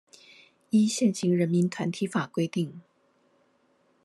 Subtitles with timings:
[0.71, 2.81] 依現行人民團體法規定